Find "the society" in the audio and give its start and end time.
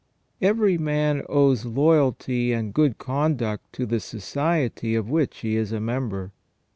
3.85-4.95